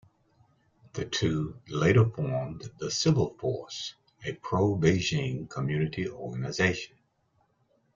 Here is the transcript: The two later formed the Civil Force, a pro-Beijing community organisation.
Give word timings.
The 0.93 1.05
two 1.05 1.59
later 1.69 2.09
formed 2.09 2.67
the 2.79 2.89
Civil 2.89 3.35
Force, 3.37 3.93
a 4.23 4.33
pro-Beijing 4.33 5.47
community 5.47 6.09
organisation. 6.09 6.95